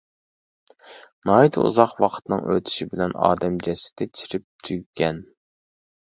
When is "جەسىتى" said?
3.69-4.09